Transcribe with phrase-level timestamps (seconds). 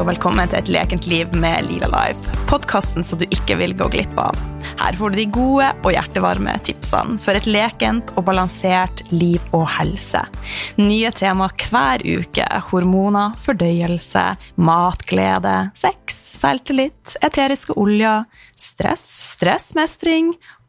[0.00, 2.30] og velkommen til Et lekent liv med Lila Life.
[2.48, 4.36] Podkasten så du ikke vil gå glipp av.
[4.80, 9.66] Her får du de gode og hjertevarme tipsene for et lekent og balansert liv og
[9.74, 10.22] helse.
[10.80, 12.46] Nye tema hver uke.
[12.70, 14.24] Hormoner, fordøyelse,
[14.56, 18.24] matglede, sex, selvtillit, eteriske oljer,
[18.56, 20.32] stress, stressmestring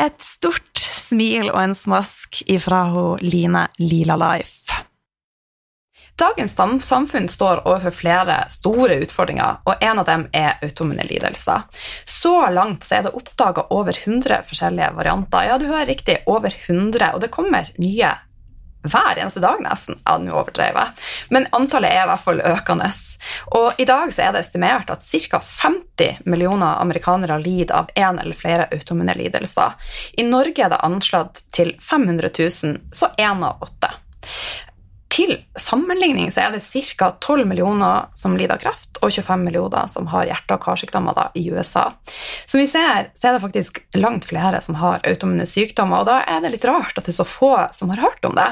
[0.00, 4.80] Et stort smil og en smask ifra hun Line Lila Life.
[6.18, 6.54] Dagens
[6.86, 11.64] samfunn står overfor flere store utfordringer, og en av dem er autoimmune lidelser.
[12.06, 15.48] Så langt så er det oppdaga over 100 forskjellige varianter.
[15.48, 18.12] Ja, du hører riktig, over 100, og det kommer nye
[18.84, 19.98] hver eneste dag, nesten.
[20.04, 21.04] Ja, nå overdrev jeg.
[21.34, 22.90] Men antallet er i hvert fall økende.
[23.58, 25.40] Og i dag så er det estimert at ca.
[25.40, 29.76] 50 millioner amerikanere lider av én eller flere autoimmune lidelser.
[30.20, 33.94] I Norge er det anslått til 500 000, så én av åtte.
[35.14, 37.12] Til sammenligning så er det ca.
[37.22, 41.28] 12 millioner som lider av kreft, og 25 millioner som har hjerte- og karsykdommer da,
[41.38, 41.92] i USA.
[42.50, 46.18] Som vi ser, så er det faktisk langt flere som har autoimmune sykdommer, og da
[46.26, 48.48] er det litt rart at det er så få som har hørt om det.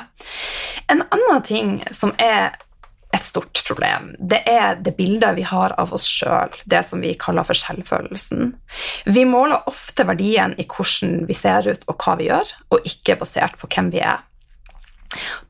[0.92, 2.52] En annen ting som er
[3.12, 4.12] et stort problem.
[4.18, 8.54] Det er det bildet vi har av oss sjøl, det som vi kaller for selvfølelsen.
[9.10, 13.18] Vi måler ofte verdien i hvordan vi ser ut og hva vi gjør, og ikke
[13.20, 14.22] basert på hvem vi er.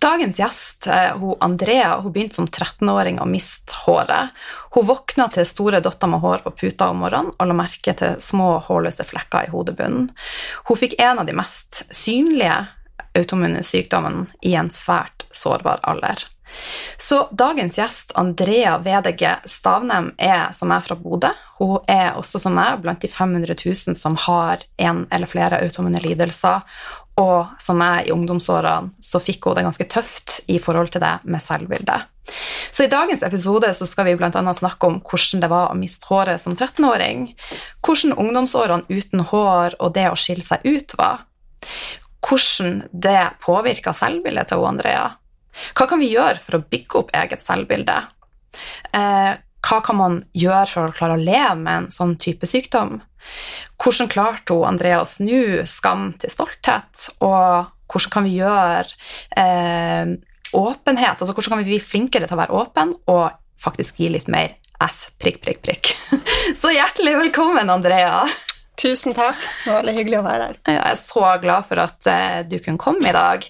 [0.02, 4.34] Dagens gjest, eh, hun Andrea, hun begynte som 13-åring å miste håret.
[4.74, 8.18] Hun våkna til store dotter med hår på puta om morgenen og la merke til
[8.22, 10.10] små, hårløse flekker i hodebunnen.
[10.68, 12.64] Hun fikk en av de mest synlige
[13.18, 16.24] autoimmune sykdommene i en svært sårbar alder.
[16.98, 21.32] Så dagens gjest, Andrea Vedege Stavnem, er som er fra Bodø.
[21.58, 26.02] Hun er også som meg blant de 500 000 som har en eller flere autoimmune
[26.02, 26.62] lidelser,
[27.20, 31.18] og som meg i ungdomsårene så fikk hun det ganske tøft i forhold til det
[31.28, 32.08] med selvbildet.
[32.70, 34.30] Så i dagens episode så skal vi bl.a.
[34.54, 37.32] snakke om hvordan det var å miste håret som 13-åring,
[37.84, 41.26] hvordan ungdomsårene uten hår og det å skille seg ut var,
[42.22, 45.10] hvordan det påvirka selvbildet til Andrea.
[45.76, 47.98] Hva kan vi gjøre for å bygge opp eget selvbilde?
[48.96, 49.32] Eh,
[49.62, 52.98] hva kan man gjøre for å klare å leve med en sånn type sykdom?
[53.82, 58.88] Hvordan klarte hun Andrea å snu skam til stolthet, og hvordan kan vi gjøre
[59.38, 60.16] eh,
[60.52, 63.30] åpenhet altså Hvordan kan vi bli flinkere til å være åpen og
[63.62, 65.92] faktisk gi litt mer F, prikk, prikk, prikk.
[66.60, 68.24] Så hjertelig velkommen, Andrea.
[68.80, 69.38] Tusen takk.
[69.62, 70.56] Det var veldig hyggelig å være her.
[70.66, 73.46] Jeg er så glad for at uh, du kunne komme i dag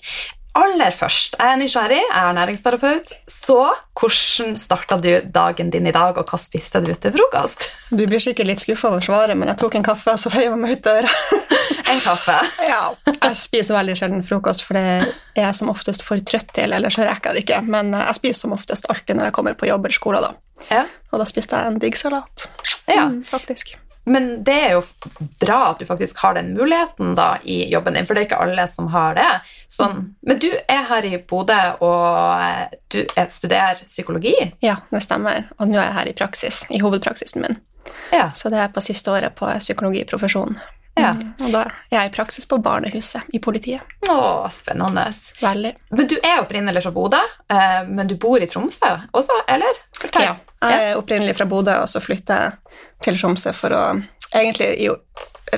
[0.58, 3.12] aller først, jeg er nysgjerrig, jeg er næringsterapeut.
[3.30, 3.58] Så
[3.98, 7.68] hvordan starta du dagen din i dag, og hva spiste du til frokost?
[7.90, 10.60] Du blir sikkert litt skuffa over svaret, men jeg tok en kaffe, så heiv jeg
[10.60, 11.12] meg ut døra.
[11.92, 12.38] en kaffe?
[12.68, 12.82] ja.
[13.12, 15.06] Jeg spiser veldig sjelden frokost, for det er
[15.40, 17.62] jeg som oftest for trøtt til, eller så rekker jeg det ikke.
[17.72, 20.34] Men jeg spiser som oftest alltid når jeg kommer på jobb eller skole, da.
[20.68, 20.84] Ja.
[21.12, 22.48] Og da spiste jeg en digg salat.
[22.86, 23.08] Ja.
[23.08, 23.76] Mm, faktisk.
[24.04, 24.82] Men det er jo
[25.40, 28.40] bra at du faktisk har den muligheten da i jobben din, for det er ikke
[28.42, 29.28] alle som har det.
[29.70, 30.08] Sånn.
[30.26, 34.34] Men du er her i Bodø, og eh, du studerer psykologi?
[34.64, 35.46] Ja, det stemmer.
[35.58, 37.60] Og nå er jeg her i praksis, i hovedpraksisen min.
[38.12, 38.30] Ja.
[38.34, 40.58] Så det er på siste året på psykologiprofesjonen.
[40.94, 41.14] Ja.
[41.16, 43.80] Mm, og da er jeg i praksis på barnehuset i politiet.
[44.12, 45.06] Å, spennende.
[45.40, 45.72] Veldig.
[45.96, 49.80] Men du er opprinnelig fra Bodø, eh, men du bor i Tromsø også, eller?
[50.20, 50.34] Ja.
[50.62, 53.84] Jeg er opprinnelig fra Bodø, og så flytter jeg til Tromsø for å
[54.32, 54.86] Egentlig i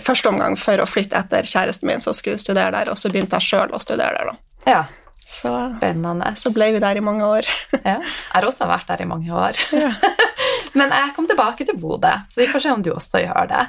[0.03, 3.39] første omgang for å flytte etter kjæresten min som skulle studere der, og så begynte
[3.39, 4.71] jeg sjøl å studere der, da.
[4.73, 4.81] Ja.
[5.25, 6.33] Så, Spennende.
[6.37, 7.47] Så ble vi der i mange år.
[7.79, 8.01] ja.
[8.03, 9.61] Jeg har også vært der i mange år.
[9.73, 9.93] Ja.
[10.79, 13.65] Men jeg kom tilbake til Bodø, så vi får se om du også gjør det.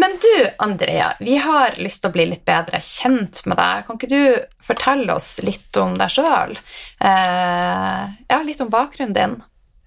[0.00, 0.32] Men du,
[0.64, 3.84] Andrea, vi har lyst til å bli litt bedre kjent med deg.
[3.86, 4.22] Kan ikke du
[4.64, 6.56] fortelle oss litt om deg sjøl?
[7.04, 8.00] Eh,
[8.32, 9.36] ja, litt om bakgrunnen din.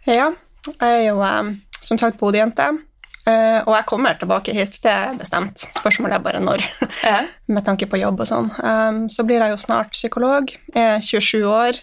[0.06, 0.30] Ja,
[0.70, 2.72] jeg er jo eh, som sagt Bodø-jente.
[3.30, 5.66] Eh, og jeg kommer tilbake hit, det er bestemt.
[5.78, 6.64] Spørsmålet er bare når,
[7.54, 8.50] med tanke på jobb og sånn.
[8.62, 11.82] Um, så blir jeg jo snart psykolog, jeg er 27 år,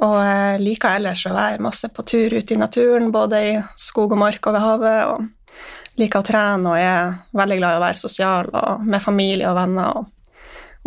[0.00, 4.12] og jeg liker ellers å være masse på tur ute i naturen, både i skog
[4.16, 7.84] og mark og ved havet, og liker å trene og er veldig glad i å
[7.84, 10.00] være sosial og med familie og venner.
[10.00, 10.08] og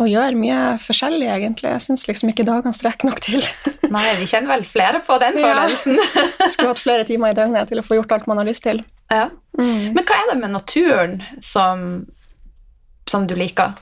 [0.01, 1.69] og gjør mye forskjellig, egentlig.
[1.69, 3.43] Jeg syns liksom ikke dagene strekker nok til.
[3.93, 5.51] Nei, vi kjenner vel flere på den Ja.
[5.53, 5.99] følelsen.
[6.49, 8.81] Skulle hatt flere timer i døgnet til å få gjort alt man har lyst til.
[9.13, 9.27] Ja.
[9.53, 12.07] Men hva er det med naturen som,
[13.05, 13.77] som du liker?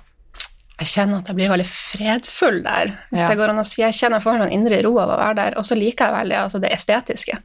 [0.82, 3.28] Jeg kjenner at jeg blir veldig fredfull der, hvis Ja.
[3.30, 3.82] det går an å si.
[3.84, 6.08] Jeg kjenner jeg får en sånn indre ro av å være der, og så liker
[6.10, 7.38] jeg veldig altså det estetiske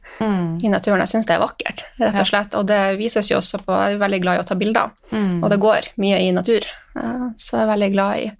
[0.65, 1.03] i naturen.
[1.05, 2.55] Jeg syns det er vakkert, rett og slett.
[2.57, 4.89] Og det vises jo også på Jeg er veldig glad i å ta bilder,
[5.43, 6.65] og det går mye i natur.
[6.97, 8.31] Eh, Så jeg er veldig glad i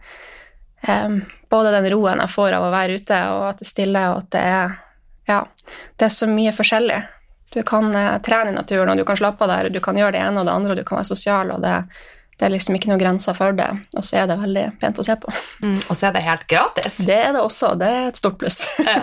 [0.89, 4.03] um, både den roen jeg får av å være ute, og at det er stille,
[4.11, 4.77] og at det er
[5.27, 5.43] Ja,
[5.99, 7.03] det er så mye forskjellig.
[7.51, 9.95] Du kan uh, trene i naturen, og du kan slappe av der, og du kan
[9.99, 11.83] gjøre det ene og det andre, og du kan være sosial, og det,
[12.37, 13.67] det er liksom ikke noen grenser for det.
[13.97, 15.31] Og så er det veldig pent å se på.
[15.63, 15.77] Mm.
[15.79, 16.99] Og så er det helt gratis.
[17.07, 18.61] Det er det også, det er et stort pluss.
[18.87, 19.01] Ja.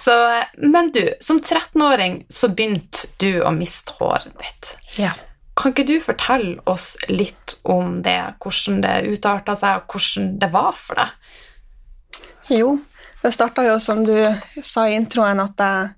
[0.00, 0.14] Så,
[0.56, 4.70] men du, som 13-åring så begynte du å miste håret ditt.
[4.98, 5.12] Ja.
[5.60, 10.48] Kan ikke du fortelle oss litt om det, hvordan det utarta seg, og hvordan det
[10.54, 11.36] var for deg?
[12.50, 12.72] Jo,
[13.20, 14.16] det starta jo som du
[14.64, 15.92] sa i introen, at jeg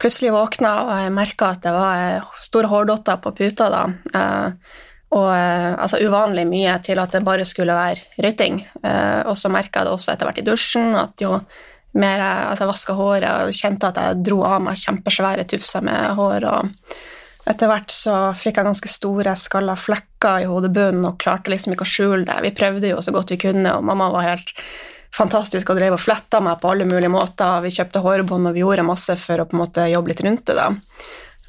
[0.00, 3.84] plutselig våkna og jeg merka at det var store hårdotter på puta da.
[4.14, 4.74] Eh,
[5.14, 8.62] og eh, altså uvanlig mye til at det bare skulle være røyting.
[8.82, 11.36] Eh, og så merka jeg det også etter hvert i dusjen, at jo
[11.94, 16.16] mer jeg altså, vaska håret og kjente at jeg dro av meg kjempesvære tufser med
[16.18, 16.48] hår.
[16.50, 16.72] og
[17.44, 21.84] etter hvert så fikk jeg ganske store skalla flekker i hodebunnen og klarte liksom ikke
[21.84, 22.40] å skjule det.
[22.46, 24.54] Vi prøvde jo så godt vi kunne, og mamma var helt
[25.14, 27.60] fantastisk og drev og fletta meg på alle mulige måter.
[27.62, 30.46] Vi kjøpte hårbånd, og vi gjorde masse for å på en måte jobbe litt rundt
[30.48, 30.56] det.
[30.58, 30.70] da.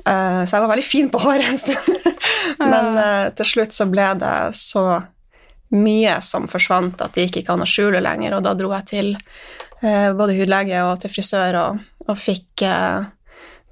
[0.08, 2.16] Eh, Så jeg var veldig fin på håret en stund.
[2.60, 4.86] Men uh, til slutt så ble det så
[5.76, 8.86] mye som forsvant at det gikk ikke an å skjule lenger, og da dro jeg
[8.92, 12.64] til uh, både hudlege og til frisør og, og fikk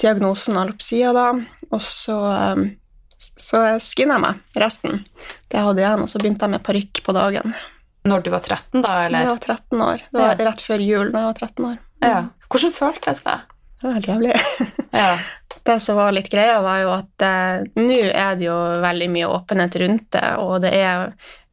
[0.01, 1.27] diagnosen alopsia da,
[1.69, 2.17] og så,
[3.37, 5.03] så skinna jeg meg resten.
[5.47, 7.53] Det jeg hadde igjen, og så begynte jeg med parykk på dagen.
[8.09, 9.21] Når du var 13, da, Da eller?
[9.23, 10.01] jeg var 13 år.
[10.09, 10.47] Det var Ja.
[10.49, 11.77] rett før jul da jeg var 13 år.
[12.03, 12.21] Ja.
[12.51, 13.37] Hvordan føltes det?
[13.83, 14.33] Det var helt jævlig.
[14.91, 15.17] Ja.
[15.63, 19.27] Det som var litt greia, var jo at eh, nå er det jo veldig mye
[19.27, 21.09] åpenhet rundt det, og det er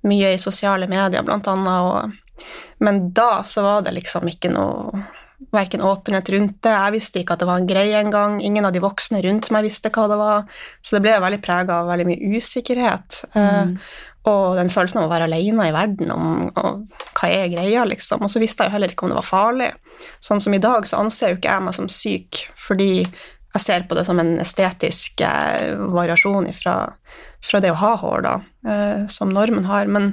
[0.06, 2.44] mye i sosiale medier, blant annet, og,
[2.84, 5.02] men da så var det liksom ikke noe
[5.50, 8.74] Verken åpenhet rundt det, jeg visste ikke at det var en greie engang, ingen av
[8.74, 10.44] de voksne rundt meg visste hva det var,
[10.84, 13.22] så det ble veldig prega av veldig mye usikkerhet.
[13.32, 13.72] eh,
[14.28, 16.82] og den følelsen av å være alene i verden om og,
[17.16, 18.26] hva er greia, liksom.
[18.26, 19.70] Og så visste jeg jo heller ikke om det var farlig.
[20.20, 22.90] Sånn som i dag, så anser jo ikke jeg meg som syk fordi
[23.50, 26.76] jeg ser på det som en estetisk eh, variasjon fra,
[27.42, 28.34] fra det å ha hår, da,
[28.68, 29.90] eh, som normen har.
[29.90, 30.12] Men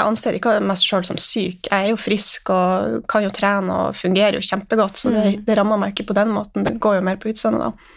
[0.00, 1.68] jeg anser ikke meg sjøl som syk.
[1.68, 5.56] Jeg er jo frisk og kan jo trene og fungerer jo kjempegodt, så det, det
[5.58, 6.64] rammer meg ikke på den måten.
[6.66, 7.96] Det går jo mer på utseendet, da.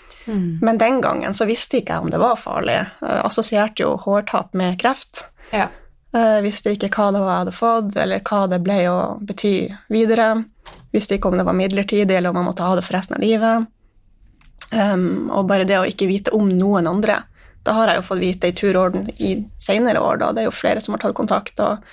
[0.63, 2.77] Men den gangen så visste ikke jeg om det var farlig.
[3.03, 5.25] Jeg assosierte jo hårtap med kreft.
[5.51, 5.67] Ja.
[6.13, 9.55] Jeg visste ikke hva det var jeg hadde fått, eller hva det ble å bety
[9.91, 10.29] videre.
[10.93, 13.23] Visste ikke om det var midlertidig, eller om jeg måtte ha det for resten av
[13.25, 13.69] livet.
[14.73, 17.19] Um, og bare det å ikke vite om noen andre.
[17.63, 20.31] Da har jeg jo fått vite i turorden i senere år, da.
[20.31, 21.83] Det er jo flere som har tatt kontakt, og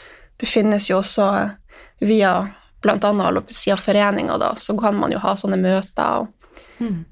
[0.40, 1.26] det finnes jo også
[2.00, 2.32] via
[2.82, 7.04] annet Alopecia-foreninga, da, så kan man jo ha sånne møter, og, mm.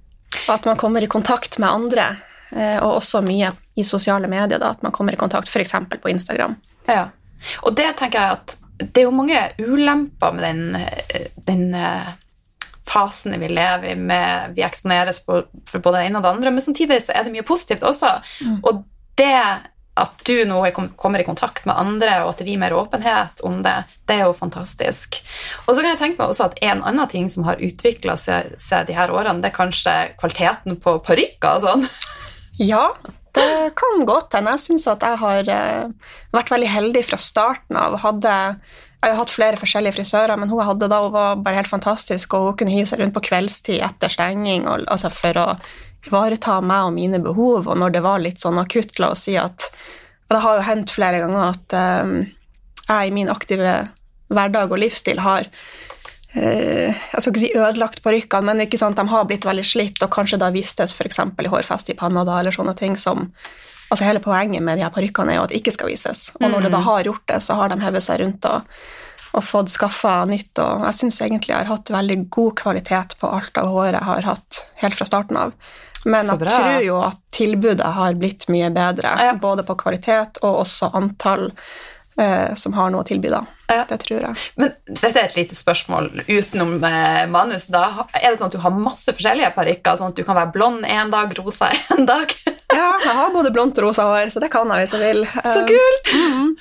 [0.49, 2.07] at man kommer i kontakt med andre,
[2.51, 5.77] eh, og også mye i sosiale medier, da, at man kommer i kontakt f.eks.
[6.01, 6.57] på Instagram.
[6.89, 7.11] Ja.
[7.63, 11.69] Og det tenker jeg at det er jo mange ulemper med den, eh, den
[12.89, 16.37] eh, fasen vi lever i, med vi eksponeres for, for både det ene og det
[16.37, 18.17] andre, men samtidig så er det mye positivt også.
[18.63, 18.87] Og
[19.19, 19.35] det
[19.99, 23.43] at du nå er kommer i kontakt med andre, og at det blir mer åpenhet
[23.47, 23.75] om det,
[24.07, 25.21] det er jo fantastisk.
[25.67, 28.55] Og så kan jeg tenke meg også at en annen ting som har utvikla seg,
[28.63, 31.89] seg de her årene, det er kanskje kvaliteten på parykker og sånn.
[32.63, 32.89] Ja,
[33.39, 34.55] det kan godt hende.
[34.57, 37.99] Jeg syns at jeg har eh, vært veldig heldig fra starten av.
[38.03, 38.35] Hadde,
[38.99, 41.71] jeg har hatt flere forskjellige frisører, men hun jeg hadde da hun var bare helt
[41.71, 45.49] fantastisk, og hun kunne hive seg rundt på kveldstid etter stenging og, altså for å
[46.07, 49.37] ivareta meg og mine behov, og når det var litt sånn akutt, la oss si
[49.39, 49.71] at
[50.29, 52.11] Og det har jo hendt flere ganger at um,
[52.89, 53.77] jeg i min aktive
[54.29, 55.49] hverdag og livsstil har
[56.35, 60.11] jeg skal ikke si ødelagt parykkene, men ikke sant, de har blitt veldig slitt, og
[60.13, 61.19] kanskje da vistes f.eks.
[61.25, 63.31] i hårfeste i panna, da, eller sånne ting som
[63.89, 66.51] altså Hele poenget med de her parykkene er jo at det ikke skal vises, og
[66.53, 68.83] når det da har gjort det, så har de hevet seg rundt og,
[69.33, 70.61] og fått skaffa nytt.
[70.61, 74.09] Og jeg syns egentlig jeg har hatt veldig god kvalitet på alt av håret jeg
[74.11, 75.55] har hatt helt fra starten av.
[76.05, 79.33] Men jeg tror jo at tilbudet har blitt mye bedre, Ja.
[79.41, 81.49] både på kvalitet og også antall
[82.19, 83.45] eh, som har noe å tilby, da.
[83.69, 83.85] Ja.
[83.89, 84.45] Det tror jeg.
[84.57, 87.67] Men dette er et lite spørsmål utenom eh, manus.
[87.73, 90.53] Da er det sånn at du har masse forskjellige parykker, sånn at du kan være
[90.55, 92.33] blond en dag, rosa en dag.
[92.73, 95.27] Ja, jeg har både blondt og rosa hår, så det kan jeg hvis jeg vil.
[95.55, 96.55] Så Eh, mm -hmm.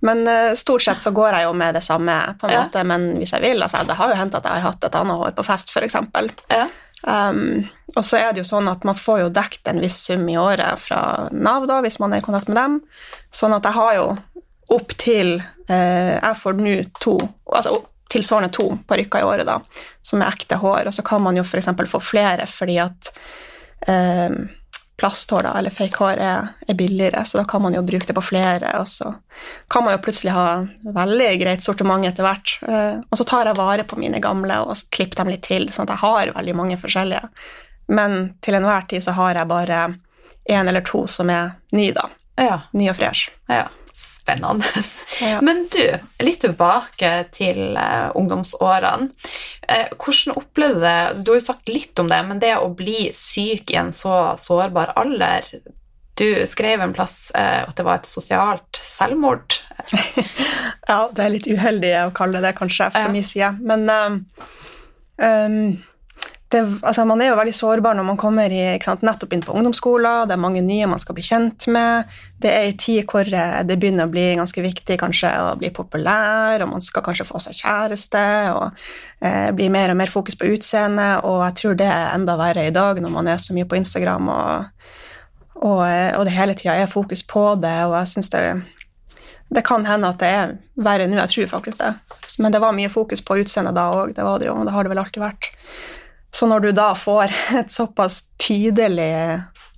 [0.00, 2.62] Men eh, stort sett så går jeg jo med det samme, på en Ja.
[2.62, 4.94] måte, men hvis jeg vil altså, Det har jo hendt at jeg har hatt et
[4.94, 5.96] annet hår på fest, f.eks.
[6.50, 6.68] Ja.
[7.06, 10.28] Um, og så er det jo sånn at man får jo dekt en viss sum
[10.28, 12.80] i året fra Nav, da, hvis man er i kontakt med dem.
[13.32, 14.06] Sånn at jeg har jo
[14.72, 15.36] opptil
[15.68, 17.18] eh, Jeg får nå to,
[17.52, 19.58] altså opp- tilsvarende to parykker i året, da,
[20.02, 20.86] som er ekte hår.
[20.86, 21.66] Og så kan man jo f.eks.
[21.90, 23.08] få flere fordi at
[23.88, 24.30] eh,
[24.96, 28.14] plasthår, da, eller fake hår, er, er billigere, så da kan man jo bruke det
[28.14, 29.08] på flere, og så
[29.72, 30.44] kan man jo plutselig ha
[30.94, 32.52] veldig greit sortiment etter hvert.
[32.68, 35.88] Eh, og så tar jeg vare på mine gamle og klipper dem litt til, sånn
[35.88, 37.26] at jeg har veldig mange forskjellige.
[37.90, 39.80] Men til enhver tid så har jeg bare
[40.54, 42.06] én eller to som er ny, da.
[42.38, 42.60] Ja.
[42.78, 43.32] Ny og fresh.
[43.50, 43.66] ja.
[43.94, 44.66] Spennende.
[45.22, 45.38] Ja.
[45.40, 45.84] Men du,
[46.26, 49.06] litt tilbake til uh, ungdomsårene.
[49.70, 51.22] Uh, hvordan opplevde du det?
[51.22, 54.34] Du har jo sagt litt om det, men det å bli syk i en så
[54.40, 55.46] sårbar alder
[56.18, 59.60] Du skrev en plass uh, at det var et sosialt selvmord.
[60.84, 63.12] Ja, det er litt uheldig å kalle det det, kanskje fra Ja.
[63.14, 64.18] min side, men um,
[66.54, 69.54] det, altså, man er jo veldig sårbar når man kommer i, sant, nettopp inn på
[69.56, 72.10] ungdomsskolen, det er mange nye man skal bli kjent med,
[72.42, 75.72] det er en tid hvor eh, det begynner å bli ganske viktig kanskje å bli
[75.74, 78.84] populær, og man skal kanskje få seg kjæreste, og
[79.24, 82.68] eh, bli mer og mer fokus på utseende, og jeg tror det er enda verre
[82.68, 84.86] i dag når man er så mye på Instagram, og,
[85.58, 88.46] og, eh, og det hele tida er fokus på det, og jeg synes det
[89.54, 91.92] det kan hende at det er verre nå, jeg tror faktisk det.
[92.42, 94.90] Men det var mye fokus på utseendet da òg, det det og det har det
[94.90, 95.50] vel alltid vært.
[96.34, 99.14] Så når du da får et såpass tydelig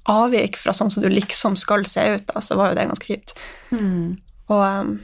[0.06, 3.08] avvik fra sånn som du liksom skal se ut, da, så var jo det ganske
[3.10, 3.36] kjipt.
[4.48, 4.98] Og um,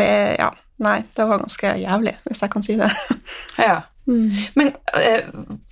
[0.00, 0.50] det Ja,
[0.82, 2.92] nei, det var ganske jævlig, hvis jeg kan si det.
[3.60, 3.82] Ja.
[4.04, 5.30] Men eh,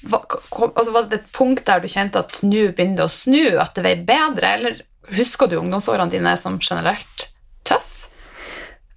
[0.09, 3.59] hva, altså, var det et punkt der du kjente at nå begynner det å snu,
[3.61, 4.79] at det ble bedre, eller
[5.13, 7.27] husker du ungdomsårene dine som generelt
[7.69, 8.02] tøff?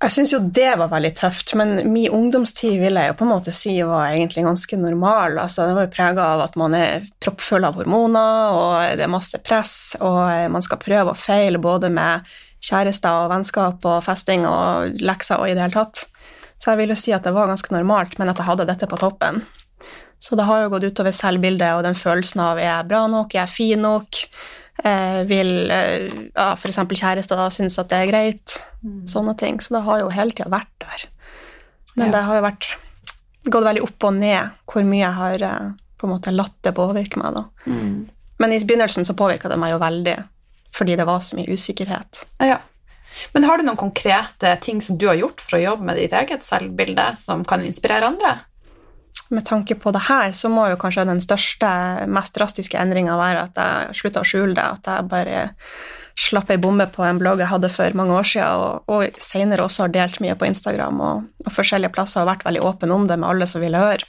[0.05, 3.31] Jeg syns jo det var veldig tøft, men min ungdomstid vil jeg jo på en
[3.31, 5.39] måte si var egentlig ganske normal.
[5.41, 9.09] Altså, det var jo prega av at man er proppfull av hormoner, og det er
[9.09, 12.29] masse press, og man skal prøve og feile både med
[12.61, 16.05] kjærester og vennskap og festing og lekser og i det hele tatt.
[16.61, 18.91] Så jeg vil jo si at det var ganske normalt, men at jeg hadde dette
[18.91, 19.41] på toppen.
[20.21, 23.33] Så det har jo gått utover selvbildet og den følelsen av er jeg bra nok,
[23.33, 24.21] er jeg fin nok,
[25.29, 26.75] vil eh, ja, f.eks.
[26.91, 28.57] kjærester synes at det er greit,
[29.09, 29.61] sånne ting.
[29.63, 31.05] Så det har jo hele tida vært der.
[31.95, 32.11] Men Ja.
[32.17, 32.67] det har jo vært
[33.45, 36.73] gått veldig opp og ned hvor mye jeg har eh, på en måte latt det
[36.75, 37.33] påvirke meg.
[37.37, 37.45] da.
[38.37, 40.15] Men i begynnelsen så påvirka det meg jo veldig,
[40.75, 42.25] fordi det var så mye usikkerhet.
[42.43, 42.57] Ja.
[43.33, 46.11] Men har du noen konkrete ting som du har gjort for å jobbe med ditt
[46.11, 48.33] eget selvbilde, som kan inspirere andre?
[49.33, 51.67] Med tanke på det her, så må jo kanskje den største,
[52.11, 55.45] mest drastiske endringa være at jeg slutta å skjule det, at jeg bare
[56.15, 59.65] slapp ei bombe på en blogg jeg hadde for mange år siden, og, og senere
[59.65, 63.07] også har delt mye på Instagram og, og forskjellige plasser og vært veldig åpen om
[63.09, 64.05] det med alle som ville høre.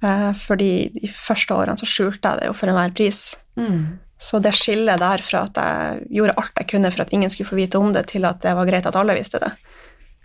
[0.00, 3.20] Eh, fordi de første årene så skjulte jeg det jo for enhver pris.
[4.20, 7.48] Så det skillet der fra at jeg gjorde alt jeg kunne for at ingen skulle
[7.48, 9.52] få vite om det, til at det var greit at alle visste det,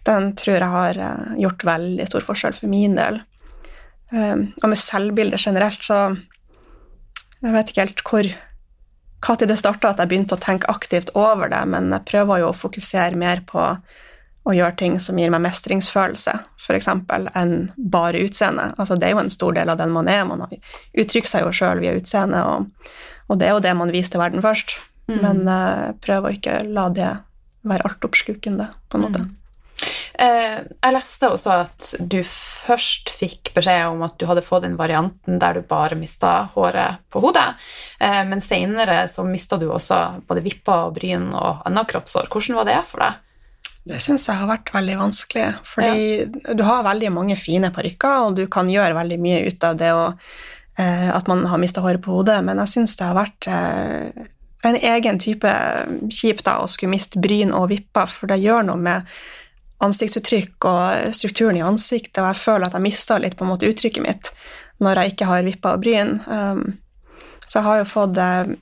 [0.07, 3.19] den tror jeg har eh, gjort veldig stor forskjell for min del.
[4.15, 6.15] Um, og med selvbildet generelt, så
[7.43, 8.27] Jeg vet ikke helt hvor
[9.25, 12.50] når det starta at jeg begynte å tenke aktivt over det, men jeg prøver jo
[12.51, 13.62] å fokusere mer på
[14.45, 16.89] å gjøre ting som gir meg mestringsfølelse, f.eks.,
[17.34, 18.67] enn bare utseende.
[18.77, 20.22] Altså, det er jo en stor del av den man er.
[20.29, 22.91] Man uttrykker seg jo sjøl via utseende, og,
[23.25, 24.77] og det er jo det man viser til verden først.
[25.10, 27.10] Men uh, prøv å ikke la det
[27.65, 29.24] være altoppslukende, på en måte.
[29.25, 29.45] Eh,
[30.19, 35.39] jeg leste også at du først fikk beskjed om at du hadde fått den varianten
[35.41, 37.48] der du bare mista håret på hodet,
[38.00, 42.29] eh, men senere så mista du også både vipper og bryn og annet kroppshår.
[42.31, 43.22] Hvordan var det for deg?
[43.86, 48.39] Det syns jeg har vært veldig vanskelig, fordi du har veldig mange fine parykker, og
[48.39, 50.24] du kan gjøre veldig mye ut av det og,
[50.81, 54.25] eh, at man har mista håret på hodet, men jeg syns det har vært eh,
[54.65, 55.51] en egen type
[56.10, 59.05] kjipt å skulle miste bryn og vipper, for det gjør noe med
[59.84, 63.67] ansiktsuttrykk og strukturen i ansiktet, og jeg føler at jeg mister litt på en måte
[63.70, 64.32] uttrykket mitt
[64.84, 66.17] når jeg ikke har vipper og bryn.
[66.27, 66.63] Um,
[67.46, 68.55] så jeg har jo fått eh,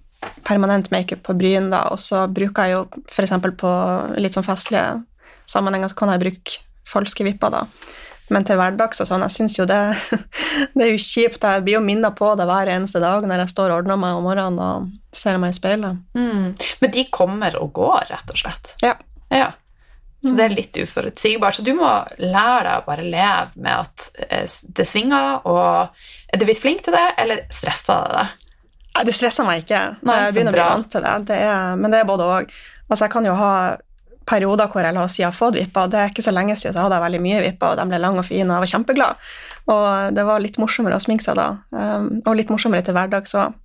[0.46, 3.34] permanent makeup på bryn, da, og så bruker jeg jo f.eks.
[3.60, 3.72] på
[4.22, 5.02] litt sånn festlige
[5.50, 7.64] sammenhenger så kan jeg bruke falske vipper, da.
[8.32, 9.80] Men til hverdags og sånn, jeg syns jo det,
[10.76, 11.44] det er jo kjipt.
[11.44, 14.18] Jeg blir jo minnet på det hver eneste dag når jeg står og ordner meg
[14.18, 16.00] om morgenen og ser meg i speilet.
[16.18, 16.54] Mm.
[16.82, 18.74] Men de kommer og går, rett og slett?
[18.84, 18.96] Ja.
[19.34, 19.52] ja.
[20.24, 21.58] Så det er litt uforutsigbart.
[21.58, 21.88] Så du må
[22.22, 24.46] lære deg å bare leve med at eh,
[24.78, 25.90] det svinger, og
[26.32, 28.40] er du blitt flink til det, eller stresser det deg?
[29.10, 29.82] Det stresser meg ikke.
[30.06, 31.14] Nei, jeg begynner å bli vant til det.
[31.28, 32.52] det er, men det er både òg.
[32.88, 33.54] Altså, jeg kan jo ha
[34.30, 35.90] perioder hvor jeg la oss si jeg har fått vipper.
[35.92, 38.00] Det er ikke så lenge siden så hadde jeg veldig mye vipper, og de ble
[38.00, 39.26] lange og fine, og jeg var kjempeglad.
[39.74, 43.36] Og det var litt morsommere å sminke seg da, um, og litt morsommere til hverdags
[43.40, 43.58] òg.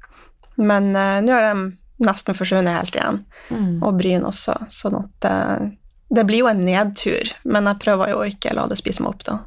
[0.58, 1.68] Men uh, nå har de
[2.06, 3.82] nesten forsvunnet helt igjen, Mm.
[3.82, 5.62] og bryn også, sånn at eh,
[6.08, 9.16] det blir jo en nedtur, men jeg prøver jo å ikke la det spise meg
[9.16, 9.38] opp, da.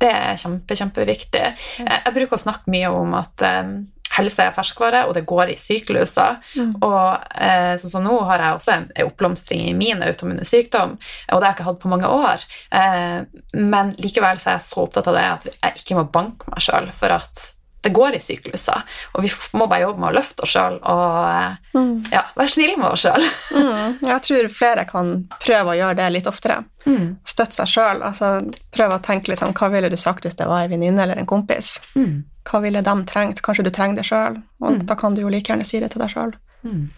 [0.00, 1.46] Det er kjempe, kjempeviktig.
[1.82, 3.72] Jeg, jeg bruker å snakke mye om at eh,
[4.16, 6.38] helse er ferskvare, og det går i sykluser.
[6.56, 6.72] Mm.
[6.86, 10.96] Og eh, sånn som nå har jeg også en, en oppblomstring i min autoimmune sykdom,
[10.96, 12.46] og det har jeg ikke hatt på mange år.
[12.80, 13.18] Eh,
[13.58, 16.64] men likevel så er jeg så opptatt av det at jeg ikke må banke meg
[16.64, 17.48] sjøl, for at
[17.82, 18.82] det går i sykluser.
[19.14, 22.04] Og vi må bare jobbe med å løfte oss sjøl og Mm.
[22.12, 23.22] ja, være snill med oss sjøl.
[23.60, 23.98] Mm.
[24.06, 25.10] Jeg tror flere kan
[25.40, 26.64] prøve å gjøre det litt oftere.
[26.86, 27.16] Mm.
[27.24, 28.02] støtte seg sjøl.
[28.02, 28.30] Altså,
[28.72, 31.18] prøve å tenke litt sånn, hva ville du sagt hvis det var ei venninne eller
[31.20, 31.78] en kompis?
[31.96, 32.24] Mm.
[32.50, 33.42] Hva ville de trengt?
[33.42, 34.86] Kanskje du trenger det sjøl, og Mm.
[34.86, 36.32] da kan du jo like gjerne si det til deg sjøl.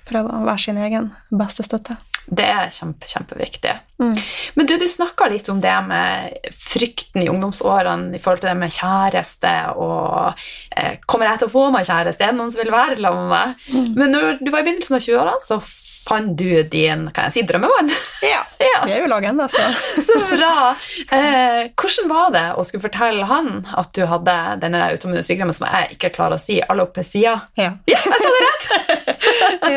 [0.07, 1.97] Prøve å være sin egen beste støtte.
[2.27, 3.73] Det er kjempe, kjempeviktig.
[4.03, 4.15] Mm.
[4.59, 8.59] Men du, du snakka litt om det med frykten i ungdomsårene i forhold til det
[8.59, 10.41] med kjæreste og
[10.77, 12.25] eh, Kommer jeg til å få meg kjæreste?
[12.25, 13.69] Er det noen som vil være sammen med meg?
[13.73, 13.89] Mm.
[13.99, 15.61] Men når du var i begynnelsen av 20-årene, så
[16.03, 17.91] fant du din kan jeg si, drømmemann.
[18.25, 18.43] Ja.
[18.63, 19.63] ja, Vi er jo lag ennå, så
[20.07, 20.75] Så bra!
[21.15, 25.69] Eh, hvordan var det å skulle fortelle han at du hadde denne autoimmune sykdommen som
[25.71, 27.39] jeg ikke klarer å si, alopecia?
[27.61, 27.73] ja.
[27.93, 28.69] Ja, jeg sa det rett!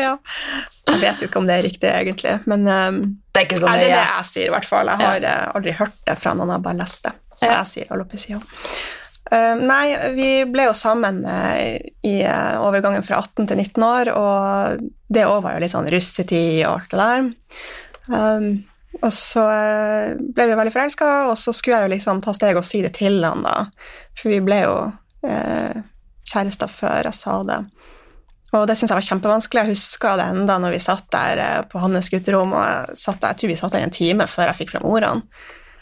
[0.00, 0.16] ja.
[0.86, 3.00] Jeg vet jo ikke om det er riktig, egentlig, men um,
[3.34, 4.90] Det er ikke sånn nei, det er det jeg sier, i hvert fall.
[4.92, 5.34] Jeg har ja.
[5.58, 7.12] aldri hørt det fra noen, jeg har bare lest det.
[7.36, 8.38] Så jeg sier alopecia.
[9.26, 14.10] Uh, nei, vi ble jo sammen eh, i eh, overgangen fra 18 til 19 år,
[14.14, 17.26] og det òg var jo litt sånn russetid og alt det der.
[18.06, 18.46] Um,
[19.00, 22.60] og så eh, ble vi veldig forelska, og så skulle jeg jo liksom ta steg
[22.60, 23.66] og si det til han, da.
[24.16, 24.76] For vi ble jo
[25.26, 27.58] kjærester før jeg sa det.
[28.54, 29.62] Og det syns jeg var kjempevanskelig.
[29.64, 33.34] Jeg huska det enda når vi satt der på hans gutterom, og jeg, satt der,
[33.34, 35.26] jeg tror vi satt der i en time før jeg fikk fram ordene.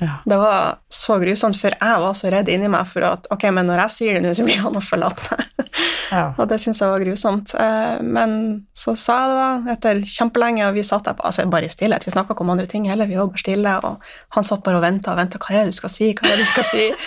[0.02, 0.16] Ja.
[0.26, 3.68] Det var så grusomt, for jeg var så redd inni meg for at ok, men
[3.70, 5.70] når jeg sier det nå, så blir han å forlate meg.
[6.10, 6.24] Ja.
[6.38, 7.54] Og det syntes jeg var grusomt.
[7.58, 8.34] Eh, Men
[8.76, 12.04] så sa jeg det, da, etter kjempelenge, og vi satt der altså bare i stillhet.
[12.06, 14.02] Vi snakka ikke om andre ting heller, vi var bare stille, og
[14.36, 15.38] han satt bare og venta og venta.
[15.40, 16.10] Hva er det du skal si?
[16.18, 16.84] Hva er det du skal si?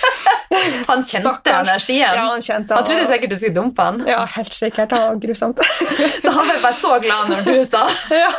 [0.88, 1.58] Han kjente Stakkars.
[1.68, 2.14] energien.
[2.16, 3.98] Ja, han kjente Han trodde sikkert du skulle dumpe han.
[4.08, 4.90] Ja, helt sikkert.
[4.94, 5.60] Det var grusomt.
[6.24, 7.82] Så han ble bare så glad når du sa
[8.16, 8.30] ja.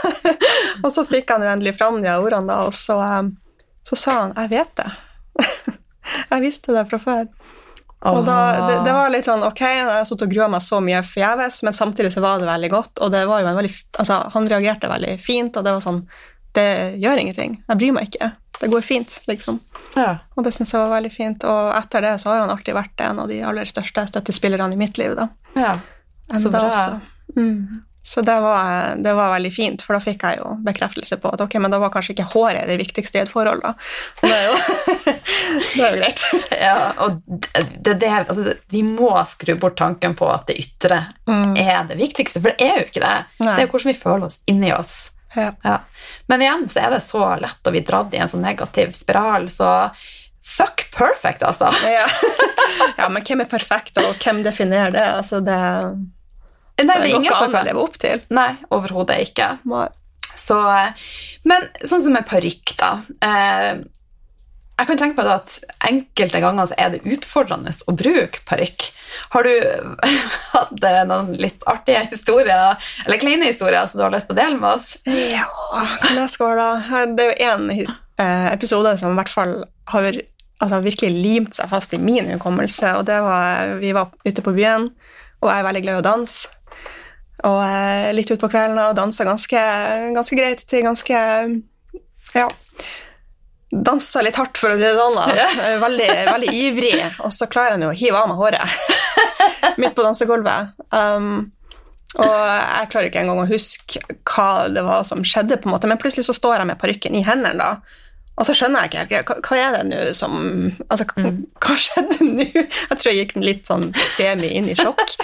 [0.81, 3.29] Og så fikk han endelig fram de ordene, da, og så, eh,
[3.89, 4.93] så sa han 'jeg vet det'.
[6.31, 7.27] jeg visste det fra før.
[8.07, 8.37] Og da,
[8.69, 11.63] det, det var litt sånn, ok, jeg har sittet og grua meg så mye forgjeves,
[11.67, 14.47] men samtidig så var det veldig godt, og det var jo en veldig, altså, han
[14.47, 15.99] reagerte veldig fint, og det var sånn,
[16.55, 16.69] det
[17.03, 19.59] gjør ingenting, jeg bryr meg ikke, det går fint, liksom.
[19.97, 20.13] ja.
[20.39, 23.03] Og det synes jeg var veldig fint, og etter det så har han alltid vært
[23.09, 25.27] en av de aller største støttespillerne i mitt liv, da.
[25.59, 25.75] ja.
[26.39, 27.01] Så bra.
[27.35, 27.83] Mm.
[28.09, 31.43] Så det var, det var veldig fint, for da fikk jeg jo bekreftelse på at
[31.45, 33.75] ok, men da var kanskje ikke håret det viktigste i et forhold, da.
[34.23, 34.55] Det er jo,
[35.75, 36.23] det er jo greit.
[36.69, 41.53] Ja, og det, det, altså, vi må skru bort tanken på at det ytre Mm.
[41.61, 43.17] er det viktigste, for det er jo ikke det.
[43.45, 43.53] Nei.
[43.53, 44.95] Det er jo hvordan vi føler oss inni oss.
[45.37, 45.51] Ja.
[45.67, 45.75] Ja.
[46.33, 49.51] Men igjen så er det så lett å bli dratt i en sånn negativ spiral,
[49.53, 49.69] så
[50.49, 51.69] fuck perfect, altså.
[51.85, 52.07] Ja.
[53.03, 55.05] ja, men hvem er perfekt, og hvem definerer det?
[55.21, 55.59] Altså, det,
[56.79, 58.23] Nei, det det er ingen som kan leve opp til.
[58.35, 59.53] Nei, overhodet ikke.
[60.39, 61.07] Så, eh,
[61.49, 62.91] men sånn som med parykk, da.
[63.27, 63.81] Eh,
[64.79, 65.57] jeg kan tenke meg at
[65.89, 68.85] enkelte ganger så er det utfordrende å bruke parykk.
[69.35, 69.51] Har du
[70.55, 74.41] hatt eh, noen litt artige historier, eller kleine historier, som du har lyst til å
[74.41, 74.93] dele med oss?
[75.09, 75.49] Ja,
[76.15, 77.05] jeg skåle da?
[77.11, 79.57] Det er jo en eh, episode som i hvert fall
[79.91, 84.45] har altså, virkelig limt seg fast i min hukommelse, og det var Vi var ute
[84.47, 84.93] på byen,
[85.43, 86.55] og jeg er veldig glad i å danse.
[87.47, 89.61] Og eh, litt utpå kvelden og dansa ganske,
[90.17, 91.21] ganske greit til ganske
[92.35, 92.49] Ja.
[93.69, 95.19] Dansa litt hardt, for å si det sånn.
[95.83, 96.97] Veldig, veldig ivrig.
[97.21, 98.89] Og så klarer han jo å hive av meg håret
[99.83, 100.73] midt på dansegulvet.
[100.89, 101.51] Um,
[102.17, 105.91] og jeg klarer ikke engang å huske hva det var som skjedde, på en måte,
[105.91, 108.08] men plutselig så står jeg med parykken i hendene, da.
[108.39, 110.35] Og så skjønner jeg ikke hva, hva er det nå som
[110.89, 111.31] Altså, hva,
[111.65, 112.45] hva skjedde nå?
[112.55, 115.17] Jeg tror jeg gikk litt sånn semi inn i sjokk.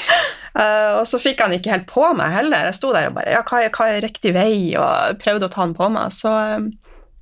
[0.58, 2.66] uh, og så fikk han ikke helt på meg heller.
[2.70, 4.74] Jeg sto der og bare Ja, hva er, hva er riktig vei?
[4.80, 6.10] Og prøvde å ta han på meg.
[6.16, 6.66] Så eh,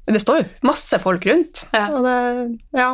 [0.09, 1.67] det står jo masse folk rundt.
[1.77, 1.87] Ja.
[1.93, 2.17] Og det
[2.81, 2.89] Ja.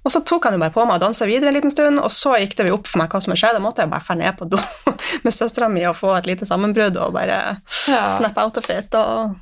[0.00, 2.08] og så tok han jo bare på meg og dansa videre en liten stund, og
[2.10, 3.60] så gikk det jo opp for meg hva som skjedde.
[3.60, 4.58] Da måtte jeg bare dra ned på do
[5.26, 7.36] med søstera mi og få et lite sammenbrudd og bare
[7.92, 8.06] Ja.
[8.08, 8.94] snap out of it.
[8.96, 9.36] Og,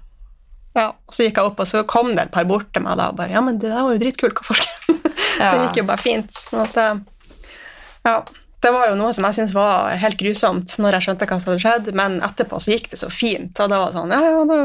[0.77, 2.99] ja, og så gikk jeg opp, og så kom det et par bort til meg
[3.01, 5.01] da, og bare Ja, men det der var jo dritkult, hva forskeren?
[5.39, 5.53] Ja.
[5.55, 6.33] Det gikk jo bare fint.
[6.35, 6.97] Sånn at, eh,
[8.09, 8.15] ja,
[8.65, 11.53] det var jo noe som jeg syntes var helt grusomt når jeg skjønte hva som
[11.53, 14.19] hadde skjedd, men etterpå så gikk det så fint, og da var det sånn Ja,
[14.25, 14.59] ja, da,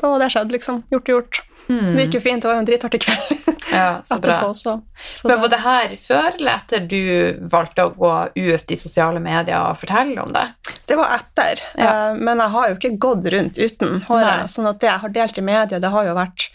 [0.00, 0.80] da var det skjedd, liksom.
[0.94, 1.40] Gjort og gjort.
[1.68, 4.38] Det gikk jo fint, det var jo en dritartig kveld Ja, så bra.
[4.38, 4.72] etterpå også.
[4.96, 9.20] Så Men Var det her før eller etter du valgte å gå ut i sosiale
[9.20, 10.46] medier og fortelle om det?
[10.88, 11.90] Det var etter, Ja.
[12.08, 14.30] eh, men jeg har jo ikke gått rundt uten håret.
[14.44, 14.48] Nei.
[14.54, 16.48] Sånn at det jeg har delt i media, det har jo vært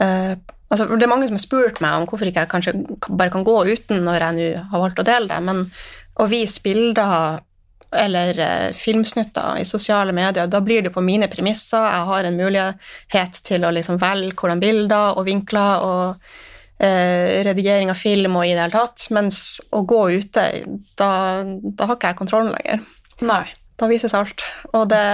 [0.00, 0.34] uh,
[0.70, 2.72] altså Det er mange som har spurt meg om hvorfor ikke jeg kanskje
[3.10, 5.66] bare kan gå uten når jeg nå har valgt å dele det, men
[6.18, 7.40] å vise bilder
[7.94, 11.84] eller eh, filmsnutter i sosiale medier, da blir det på mine premisser.
[11.84, 16.26] Jeg har en mulighet til å liksom velge hvordan bilder og vinkler og
[16.78, 19.42] eh, redigering av film og i det hele tatt, mens
[19.74, 20.46] å gå ute,
[20.98, 21.10] da,
[21.44, 22.88] da har ikke jeg kontrollen lenger.
[23.24, 23.44] Nei.
[23.80, 24.44] Da vises alt.
[24.70, 25.04] Og det,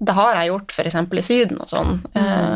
[0.00, 0.94] det har jeg gjort f.eks.
[0.96, 1.98] i Syden og sånn.
[2.16, 2.54] Eh,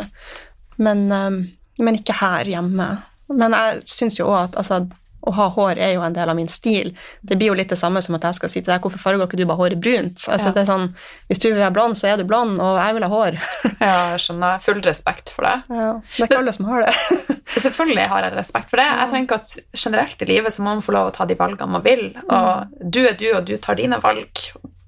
[0.81, 1.41] men, eh,
[1.83, 2.89] men ikke her hjemme.
[3.33, 4.87] Men jeg syns jo òg at altså,
[5.27, 6.93] å ha hår er jo en del av min stil.
[7.27, 9.27] Det blir jo litt det samme som at jeg skal si til deg hvorfor farger
[9.27, 10.23] ikke du bare håret brunt?
[10.31, 10.53] Altså, Ja.
[10.55, 10.87] det er sånn,
[11.29, 13.39] Hvis du vil være blond, så er du blond, og jeg vil ha hår.
[13.81, 14.61] Ja, jeg skjønner.
[14.63, 15.57] Full respekt for det.
[15.69, 16.95] Ja, det er ikke alle som har det.
[17.67, 18.87] Selvfølgelig har jeg respekt for det.
[18.87, 21.71] Jeg tenker at Generelt i livet så må man få lov å ta de valgene
[21.77, 22.09] man vil.
[22.31, 24.31] Og du er du, og du tar dine valg.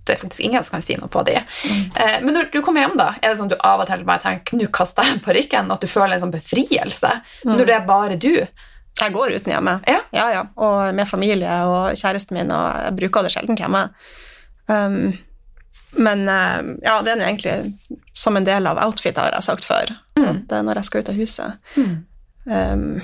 [0.09, 1.35] Det er faktisk ingen som kan si noe på de.
[1.69, 2.25] Mm.
[2.25, 4.23] men når du kommer hjem, da, er det sånn at du av og til bare
[4.23, 5.69] tenker nå kaster jeg parykken?
[5.75, 7.11] At du føler en sånn befrielse?
[7.45, 8.47] Når det er bare du?
[8.99, 9.79] Jeg går uten hjemme.
[9.87, 10.01] Ja.
[10.15, 10.43] ja, ja.
[10.59, 13.85] Og med familie og kjæresten min, og jeg bruker det sjelden hjemme.
[14.67, 15.15] Um,
[15.97, 19.65] men eh, ja, det er nå egentlig som en del av outfitet, har jeg sagt
[19.65, 19.95] før.
[20.19, 20.45] Mm.
[20.51, 21.73] det er når jeg skal ut av huset.
[22.45, 23.01] Um,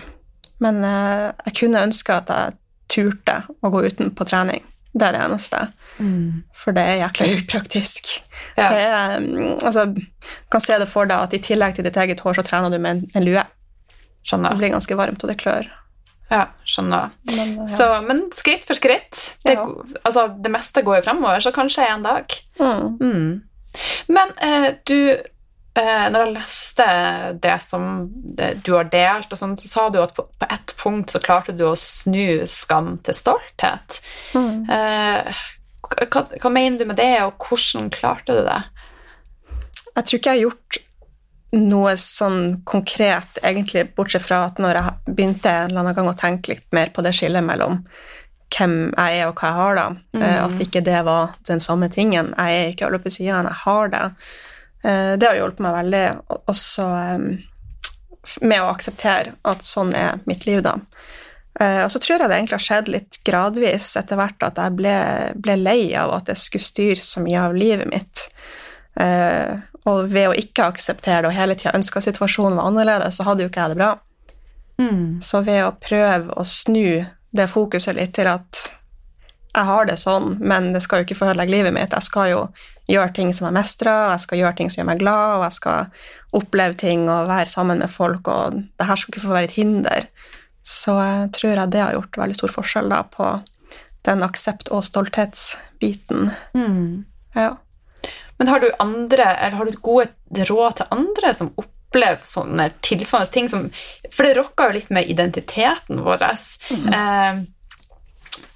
[0.65, 2.59] men eh, jeg kunne ønske at jeg
[2.93, 4.65] turte å gå uten på trening.
[4.95, 5.61] Det er det eneste.
[6.55, 8.13] For det er jækla upraktisk.
[8.55, 8.69] Ja.
[8.71, 10.03] Det er, mm, altså, du
[10.53, 12.77] kan se det for deg at i tillegg til ditt eget hår, så trener du
[12.79, 13.43] med en, en lue.
[14.31, 15.67] Det blir ganske varmt, og det klør.
[16.31, 17.13] Ja, skjønner.
[17.29, 17.67] Men, ja.
[17.69, 19.37] Så, men skritt for skritt.
[19.45, 19.67] Det, Ja.
[20.03, 22.33] altså, det meste går jo fremover, så kanskje en dag.
[22.59, 22.99] Mm.
[23.01, 23.43] Mm.
[24.09, 26.85] Men eh, du eh, Når jeg leste
[27.43, 27.89] det som
[28.39, 31.21] det, du har delt, og sånn, så sa du at på, på ett punkt så
[31.23, 34.01] klarte du å snu skam til stolthet.
[34.35, 34.65] Mm.
[34.71, 35.43] Eh,
[36.09, 38.61] hva, hva mener du med det, og hvordan klarte du det?
[39.95, 40.79] Jeg tror ikke jeg har gjort
[41.55, 46.19] noe sånn konkret, egentlig, bortsett fra at når jeg begynte en eller annen gang å
[46.19, 47.81] tenke litt mer på det skillet mellom
[48.55, 50.25] hvem jeg er og hva jeg har, da, mm.
[50.45, 52.35] at ikke det var den samme tingen.
[52.37, 54.05] Jeg er ikke sida, jeg har det.
[54.85, 56.05] Eh, Det har hjulpet meg veldig,
[56.53, 57.27] også eh,
[58.41, 60.79] med å akseptere at sånn er mitt liv, da.
[61.61, 64.77] Eh, Og så tror jeg det egentlig har skjedd litt gradvis etter hvert at jeg
[64.79, 64.97] ble,
[65.35, 68.29] ble lei av at jeg skulle styre så mye av livet mitt.
[69.01, 73.19] Eh, og ved å ikke akseptere det og hele tida ønske at situasjonen var annerledes,
[73.19, 73.91] så hadde jo ikke jeg det bra.
[75.23, 78.63] Så ved å prøve å snu det fokuset litt til at
[79.55, 81.93] jeg har det sånn, men det skal jo ikke forødelegge livet mitt.
[81.95, 82.41] Jeg skal jo
[82.91, 85.45] gjøre ting som jeg mestrer, og jeg skal gjøre ting som gjør meg glad, og
[85.47, 85.87] jeg skal
[86.35, 89.59] oppleve ting og være sammen med folk, og det her skal ikke få være et
[89.59, 90.09] hinder.
[90.67, 93.29] Så jeg tror jeg det har gjort veldig stor forskjell da på
[94.09, 96.33] den aksept- og stolthetsbiten.
[97.37, 97.53] Ja.
[98.39, 103.31] Men har du andre, eller har du gode råd til andre som opplever sånne tilsvarende
[103.35, 103.69] ting som
[104.11, 106.25] For det rokker jo litt med identiteten vår.
[106.25, 107.45] Eh,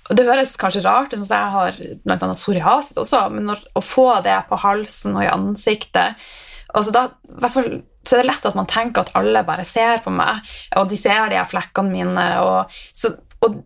[0.09, 3.85] og det høres kanskje rart ut, sånn jeg har annet psoriasis også, men når, å
[3.85, 6.29] få det på halsen og i ansiktet
[6.77, 7.69] altså da, i hvert fall,
[8.05, 10.41] så er det lett at man tenker at alle bare ser på meg,
[10.79, 12.27] og de ser de her flekkene mine.
[12.45, 13.13] Og, så,
[13.45, 13.61] og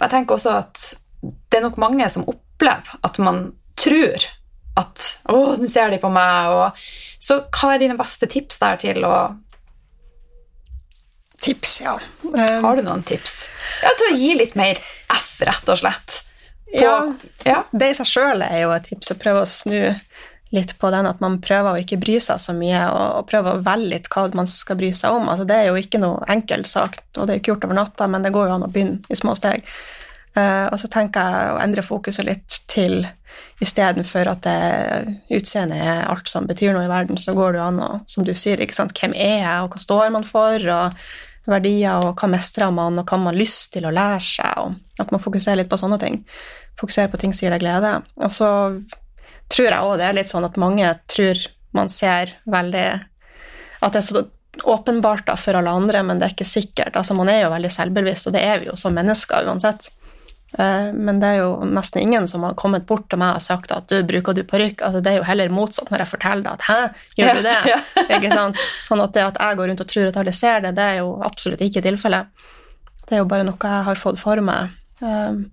[0.00, 0.84] jeg tenker også at
[1.20, 4.26] det er nok mange som opplever at man tror
[4.80, 6.50] at å, nå ser de på meg.
[6.56, 6.82] Og,
[7.20, 9.14] så hva er dine beste tips der til å
[11.40, 11.94] Tips, ja.
[12.22, 13.46] Um, Har du noen tips?
[13.80, 14.76] Ja, Til å gi litt mer
[15.08, 16.18] F, rett og slett.
[16.66, 16.96] På, Ja.
[17.48, 17.62] ja.
[17.72, 19.94] Det i seg sjøl er jo et tips å prøve å snu
[20.50, 23.62] litt på den at man prøver å ikke bry seg så mye, og, prøver å
[23.64, 25.28] velge litt hva man skal bry seg om.
[25.30, 27.78] Altså, det er jo ikke noe enkel sak, og det er jo ikke gjort over
[27.78, 29.64] natta, men det går jo an å begynne i små steg.
[30.38, 33.02] Eh, og så tenker jeg å endre fokuset litt til
[33.62, 37.82] istedenfor at det utseendet er alt som betyr noe i verden, så går det an
[37.82, 41.50] å, som du sier, ikke sant, hvem er jeg, og hva står man for, og
[41.50, 45.02] verdier, og hva mestrer man, og hva man har lyst til å lære seg, og
[45.02, 46.20] at man fokuserer litt på sånne ting.
[46.80, 47.94] Fokuserer på ting som gir deg glede.
[48.20, 48.50] Og så
[49.50, 51.40] tror jeg òg det er litt sånn at mange tror
[51.76, 52.88] man ser veldig
[53.80, 54.22] At det er så
[54.68, 56.96] åpenbart da for alle andre, men det er ikke sikkert.
[56.98, 59.88] Altså, man er jo veldig selvbevisst, og det er vi jo som mennesker uansett.
[60.58, 63.72] Eh, Men det er jo nesten ingen som har kommet bort til meg og sagt
[63.74, 64.82] at du, bruker du parykk?
[64.86, 66.80] Altså, det er jo heller motsatt når jeg forteller det, at hæ,
[67.20, 67.58] gjør du det?
[67.70, 67.78] Ja,
[68.16, 68.64] Ikke sant?
[68.82, 71.00] Sånn at det at jeg går rundt og tror at alle ser det, det er
[71.04, 72.48] jo absolutt ikke tilfellet.
[73.06, 74.76] Det er jo bare noe jeg har fått for meg.
[75.00, 75.48] Um,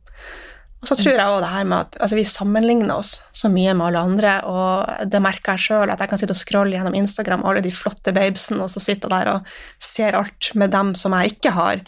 [0.77, 3.73] og så tror jeg også det her med at altså, vi sammenligner oss så mye
[3.73, 6.97] med alle andre, og det merker jeg sjøl, at jeg kan sitte og scrolle gjennom
[6.99, 10.93] Instagram, alle de flotte babesene, og så sitter jeg der og ser alt med dem
[10.99, 11.81] som jeg ikke har.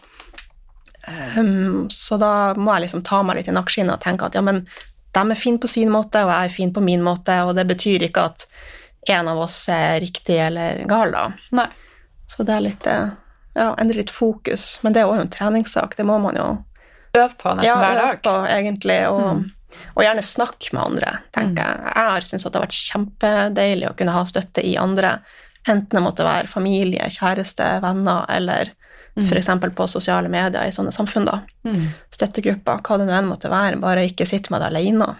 [1.37, 4.41] Um, så da må jeg liksom ta meg litt i nakkeskinnet og tenke at ja,
[4.45, 4.65] men
[5.15, 7.65] de er fine på sin måte, og jeg er fin på min måte, og det
[7.69, 8.45] betyr ikke at
[9.09, 11.23] en av oss er riktig eller gal, da.
[11.55, 11.65] Nei.
[12.29, 13.09] Så det er litt eh,
[13.57, 14.77] Ja, endre litt fokus.
[14.83, 16.49] Men det er òg en treningssak, det må man jo
[17.17, 18.19] Øve på nesten ja, hver øve dag.
[18.27, 18.99] på, egentlig.
[19.09, 19.47] Og, Mm.
[19.95, 21.81] og gjerne snakke med andre, tenker jeg.
[21.95, 25.15] Jeg har syntes at det har vært kjempedeilig å kunne ha støtte i andre.
[25.67, 28.71] Enten det måtte være familie, kjæreste, venner, eller
[29.17, 29.25] Mm.
[29.25, 29.49] f.eks.
[29.75, 31.25] på sosiale medier i sånne samfunn.
[31.29, 31.41] da.
[31.67, 31.89] Mm.
[32.13, 33.81] Støttegrupper, hva det nå enn måtte være.
[33.81, 35.15] Bare ikke sitte med det alene.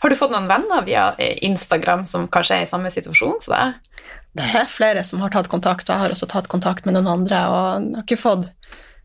[0.00, 3.92] Har du fått noen venner via Instagram som kanskje er i samme situasjon som deg?
[4.36, 7.08] Det er flere som har tatt kontakt, og jeg har også tatt kontakt med noen
[7.08, 8.50] andre, og jeg har ikke fått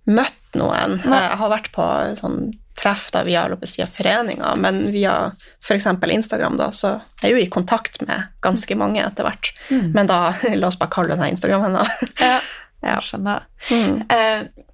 [0.09, 0.99] møtt noen.
[1.05, 1.21] Nei.
[1.27, 1.87] Jeg har vært på
[2.19, 3.45] sånn treff da via
[3.93, 5.15] foreninger, men via
[5.61, 5.87] f.eks.
[5.87, 9.51] Instagram da, så er jeg jo i kontakt med ganske mange etter hvert.
[9.69, 9.91] Mm.
[9.95, 11.93] Men da, la oss bare kalle det Instagram-venner.
[12.19, 12.39] Ja,
[12.81, 12.99] Ja.
[13.03, 13.47] skjønner.
[13.69, 14.01] Mm.
[14.09, 14.67] Eh,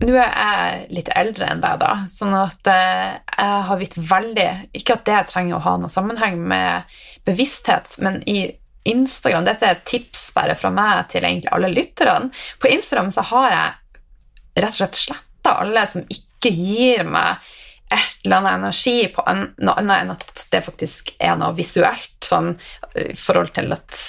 [0.00, 4.48] nå er jeg litt eldre enn deg, da, sånn at eh, jeg har vitt veldig
[4.78, 6.96] Ikke at det trenger å ha noe sammenheng med
[7.28, 8.46] bevissthet, men i
[8.88, 12.30] Instagram Dette er et tips bare fra meg til egentlig alle lytterne.
[12.58, 17.50] På Instagram så har jeg rett og slett sletta alle som ikke gir meg
[17.90, 22.54] et eller annet energi på noe annet enn at det faktisk er noe visuelt, sånn
[22.94, 24.00] i forhold til at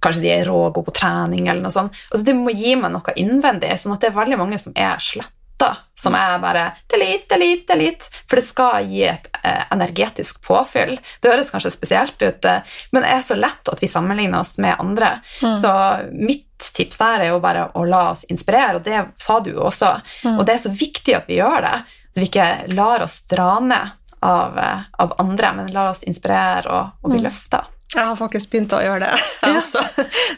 [0.00, 1.92] kanskje de er rå og gode på trening eller noe sånt.
[2.12, 4.96] Altså, det må gi meg noe innvendig, sånn at det er veldig mange som er
[5.02, 10.98] sletta, som er bare delete, delete, delete, for det skal gi et eh, energetisk påfyll.
[11.20, 12.60] Det høres kanskje spesielt ut, eh,
[12.94, 15.16] men det er så lett at vi sammenligner oss med andre.
[15.42, 15.56] Mm.
[15.60, 15.72] Så
[16.14, 19.64] mitt tips der er jo bare å la oss inspirere, og det sa du jo
[19.66, 19.96] også.
[20.24, 20.36] Mm.
[20.38, 21.74] Og det er så viktig at vi gjør det.
[21.82, 26.66] At vi ikke lar oss dra ned av, eh, av andre, men lar oss inspirere
[26.70, 27.26] og, og bli Mm.
[27.28, 27.64] løfta.
[27.94, 29.80] Jeg har faktisk begynt å gjøre det, jeg også.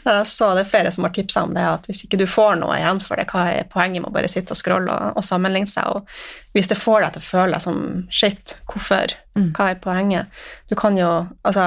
[0.05, 2.55] Jeg så det er flere som har tipsa om det, at hvis ikke du får
[2.61, 5.25] noe igjen for det, hva er poenget med å bare sitte og scrolle og, og
[5.27, 5.89] sammenligne seg?
[5.91, 9.17] Og hvis det får deg til å føle deg som shit, hvorfor?
[9.35, 9.49] Mm.
[9.57, 10.39] Hva er poenget?
[10.71, 11.09] Du kan jo
[11.43, 11.65] Altså,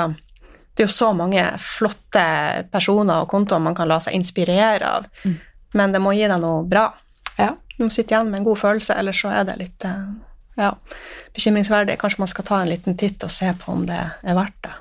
[0.75, 2.25] det er jo så mange flotte
[2.73, 5.37] personer og kontoer man kan la seg inspirere av, Mm.
[5.75, 6.87] men det må gi deg noe bra.
[7.39, 7.53] Ja.
[7.77, 10.01] Du må sitte igjen med en god følelse, ellers så er det litt eh,
[10.59, 10.73] ja,
[11.37, 11.97] bekymringsverdig.
[12.01, 14.75] Kanskje man skal ta en liten titt og se på om det er verdt det.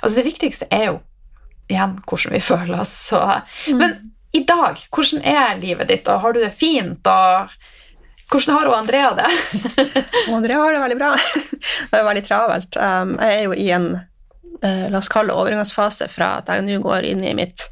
[0.00, 0.96] Altså det viktigste er jo
[1.72, 2.94] igjen hvordan vi føler oss.
[3.10, 3.20] Så.
[3.68, 3.78] Mm.
[3.78, 3.98] Men
[4.32, 7.06] i dag, hvordan er livet ditt, og har du det fint?
[7.06, 7.52] og
[8.32, 9.28] hvordan har hun Andrea det?
[10.32, 11.10] Andrea har det veldig bra.
[11.90, 12.78] Det er veldig travelt.
[12.80, 13.88] Um, jeg er jo i en
[14.62, 17.66] eh, la oss kalle overgangsfase fra at jeg nå går inn i mitt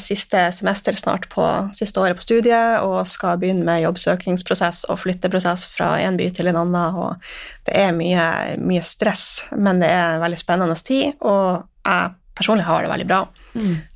[0.00, 1.44] siste semester snart på
[1.76, 6.48] siste året på studiet og skal begynne med jobbsøkingsprosess og flytteprosess fra en by til
[6.48, 6.96] en annen.
[6.96, 8.24] Og det er mye,
[8.56, 13.08] mye stress, men det er en veldig spennende tid, og jeg personlig har det veldig
[13.10, 13.20] bra.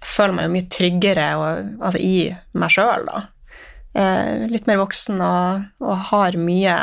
[0.02, 2.16] Jeg føler meg jo mye tryggere og, altså, i
[2.60, 3.22] meg sjøl, da.
[3.94, 6.78] Eh, litt mer voksen og, og har mye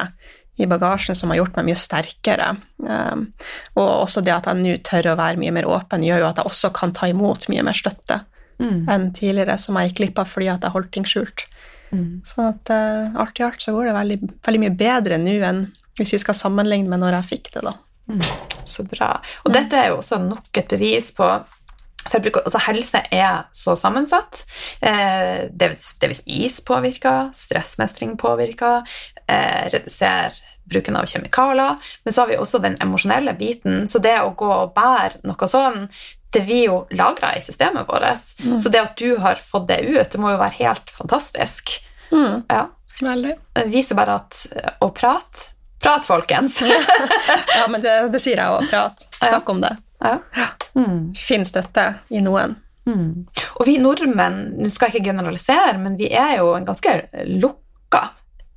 [0.61, 2.53] i bagasjen som har gjort meg mye sterkere.
[2.87, 6.29] Eh, og også det at jeg nå tør å være mye mer åpen, gjør jo
[6.31, 8.23] at jeg også kan ta imot mye mer støtte
[8.61, 8.81] Mm.
[8.93, 11.45] enn tidligere, som jeg gikk glipp av fordi at jeg holdt ting skjult.
[11.91, 12.21] Mm.
[12.27, 15.65] Så at uh, alt i alt så går det veldig, veldig mye bedre nå enn
[15.99, 17.73] hvis vi skal sammenligne med når jeg fikk det, da.
[18.67, 19.15] Så bra.
[19.45, 21.27] Og dette er jo også nok et bevis på
[22.09, 24.43] bruker, altså Helse er så sammensatt.
[24.81, 27.29] Eh, det, det vil spiser, påvirker.
[27.37, 28.87] Stressmestring påvirker.
[29.27, 30.39] Eh, reduserer
[30.71, 31.77] bruken av kjemikalier.
[32.03, 33.87] Men så har vi også den emosjonelle biten.
[33.91, 35.85] Så det å gå og bære noe sånn,
[36.31, 38.35] det blir jo lagra i systemet vårt.
[38.45, 38.57] Mm.
[38.59, 41.77] Så det at du har fått det ut, det må jo være helt fantastisk.
[42.11, 42.67] Mm, Ja.
[43.01, 43.35] veldig.
[43.55, 44.45] Det viser bare at
[44.81, 45.49] å prate
[45.81, 46.59] Prat, folkens!
[47.57, 48.67] Ja, men det, det sier jeg òg.
[48.69, 49.01] Prat.
[49.17, 49.71] Snakk om det.
[50.03, 50.19] ja.
[50.77, 51.13] Mm.
[51.17, 52.53] Finn støtte i noen.
[52.85, 53.25] Mm.
[53.57, 56.93] Og vi nordmenn, nå skal jeg ikke generalisere, men vi er jo en ganske
[57.41, 58.03] lukka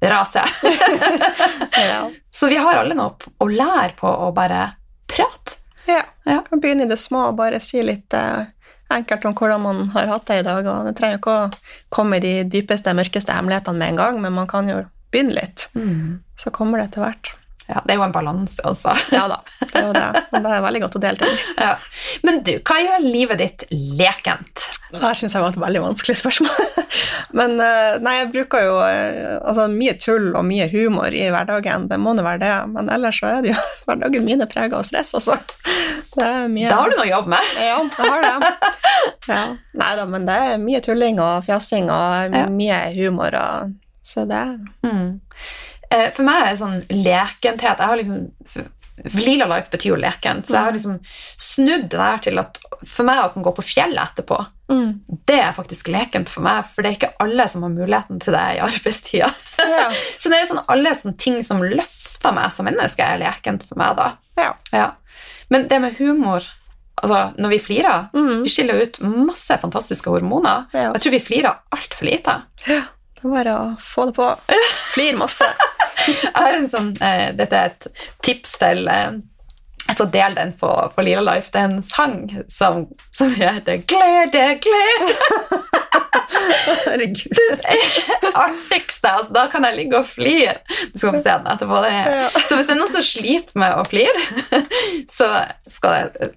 [0.05, 0.45] rase.
[1.81, 2.11] Ja.
[2.35, 4.67] Så vi har alle noe å lære på å bare
[5.11, 5.61] prate.
[5.87, 6.03] Ja.
[6.25, 6.41] Ja.
[6.49, 8.47] Kan begynne i det små og bare si litt eh,
[8.95, 10.67] enkelt om hvordan man har hatt det i dag.
[10.67, 11.49] og Det trenger ikke å
[11.93, 15.69] komme i de dypeste, mørkeste hemmelighetene med en gang, men man kan jo begynne litt.
[16.41, 17.33] Så kommer det etter hvert.
[17.65, 18.93] Ja, det er jo en balanse også.
[19.15, 20.23] Ja da, det er jo det.
[20.35, 21.37] Men det er veldig godt å dele i.
[21.65, 21.71] Ja.
[22.27, 24.67] Men du, hva gjør livet ditt lekent?
[24.93, 26.59] Det her syns jeg var et veldig vanskelig spørsmål.
[27.39, 31.89] Men eh, nei, jeg bruker jo eh, altså, mye tull og mye humor i hverdagen.
[31.91, 32.53] Det må nå være det.
[32.77, 35.39] Men ellers så er det jo hverdagen min er prega av stress, altså.
[36.15, 37.51] Det er mye Da har du noe å jobbe med.
[37.59, 38.55] Ja, jeg har det.
[39.33, 39.43] Ja.
[39.81, 43.73] Nei da, men det er mye tulling og fjasing og mye humor og
[44.05, 44.45] Så det
[44.85, 45.17] Mm.
[45.95, 48.67] Eh, For meg er det sånn lekenthet Jeg har liksom
[49.15, 50.99] Lila Life betyr jo lekent, så jeg har liksom
[51.41, 54.37] snudd det der til at for meg å kunne gå på fjellet etterpå,
[54.71, 54.93] mm.
[55.27, 58.37] det er faktisk lekent for meg, for det er ikke alle som har muligheten til
[58.37, 59.33] det i arbeidstida.
[59.59, 59.89] Ja.
[60.21, 63.83] Så det er sånn alle sånne ting som løfter meg som menneske, er lekent for
[63.83, 64.13] meg, da.
[64.39, 64.53] ja.
[64.71, 64.93] Ja.
[65.53, 66.47] Men det med humor
[67.03, 68.45] altså Når vi flirer Mm.
[68.45, 70.65] Vi skiller ut masse fantastiske hormoner.
[70.73, 70.93] Ja.
[70.95, 72.37] Jeg tror vi flirer altfor lite.
[73.25, 74.25] Det er bare å få det på.
[74.93, 75.47] Flir masse.
[76.05, 77.87] Jeg har en sånn, eh, Dette er et
[78.27, 79.15] tips til eh,
[79.95, 81.49] skal dele den på, på Lila Life.
[81.53, 82.19] Det er en sang
[82.53, 82.85] som,
[83.17, 85.17] som heter 'Glede, glede'.
[86.85, 87.33] Herregud.
[87.65, 89.09] Det artigste.
[89.09, 90.59] Altså, da kan jeg ligge og flire.
[90.93, 91.81] Du skal få se den etterpå.
[91.85, 92.13] Det er.
[92.21, 92.29] Ja.
[92.45, 94.61] Så hvis det er noen som sliter med å flire,
[95.17, 95.31] så
[95.69, 96.35] skal det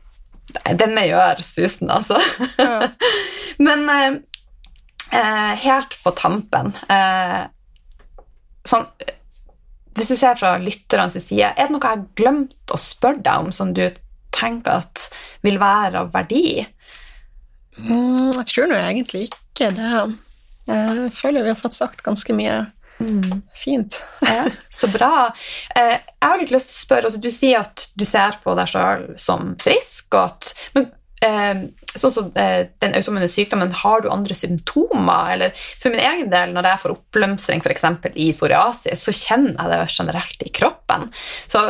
[0.80, 2.19] denne gjør susen, altså.
[2.56, 2.88] Ja.
[3.60, 4.12] Men eh,
[5.11, 7.45] helt på tampen eh,
[8.67, 9.13] Sånn eh,
[9.97, 13.45] Hvis du ser fra lytternes side, er det noe jeg har glemt å spørre deg
[13.45, 13.85] om som du
[14.35, 15.07] tenker at
[15.45, 16.61] vil være av verdi?
[17.77, 20.03] Mm, jeg tror nå egentlig ikke det.
[20.69, 22.59] Jeg føler vi har fått sagt ganske mye
[23.55, 24.03] fint.
[24.21, 25.33] Ja, så bra.
[25.75, 28.55] Eh, jeg har litt lyst til å spørre, altså, Du sier at du ser på
[28.57, 30.89] deg sjøl som frisk, og at, men
[31.25, 31.65] eh,
[32.01, 35.33] sånn som eh, den automune sykdommen, har du andre symptomer?
[35.36, 37.88] Eller for min egen del, når jeg får oppblomstring f.eks.
[38.13, 41.10] i psoriasis, så kjenner jeg det generelt i kroppen.
[41.47, 41.63] Så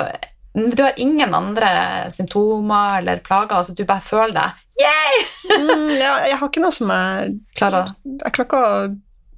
[0.58, 1.70] du har ingen andre
[2.12, 5.58] symptomer eller plager, altså du bare føler deg Yeah!
[5.58, 8.82] Mm, ja, jeg har ikke noe som jeg Klarer Jeg klarer ikke å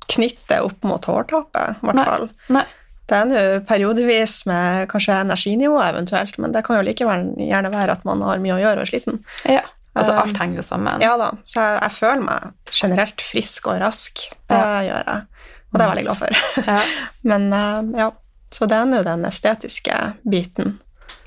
[0.09, 2.23] knytte opp mot hårtapet, i hvert fall.
[2.49, 2.63] Nei.
[3.09, 7.93] Det er nå periodevis med kanskje energinivå eventuelt, men det kan jo likevel gjerne være
[7.93, 9.19] at man har mye å gjøre og er sliten.
[9.45, 9.61] Ja.
[9.99, 11.01] Altså, Um, alt henger jo sammen.
[11.03, 14.23] Ja da, så jeg, jeg føler meg generelt frisk og rask.
[14.49, 14.59] Det
[14.89, 15.23] gjør jeg,
[15.69, 16.43] og det er jeg veldig glad for.
[16.67, 16.77] Ja,
[17.31, 18.09] Men eh, ja,
[18.51, 20.79] så det er nå den estetiske biten.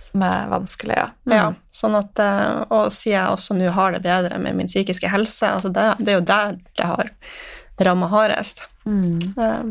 [0.02, 1.06] som er vanskelig, ja.
[1.30, 5.08] Ja, sånn at, eh, og siden jeg også nå har det bedre med min psykiske
[5.08, 7.12] helse, altså det, det er jo der det har
[7.80, 8.64] rammet hardest.
[8.84, 9.20] Mm.
[9.38, 9.62] Eh,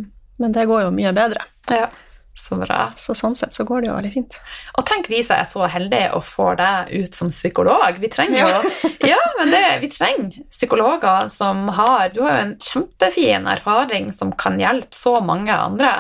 [0.42, 1.44] Men det går jo mye bedre.
[1.70, 1.90] ja.
[2.34, 2.86] Så bra.
[2.98, 4.38] Så sånn sett så går det jo veldig fint.
[4.80, 8.00] Og tenk vi som er så heldige å få deg ut som psykolog.
[8.00, 8.72] Vi trenger jo
[9.12, 14.32] ja, men det, vi trenger psykologer som har Du har jo en kjempefin erfaring som
[14.32, 15.92] kan hjelpe så mange andre.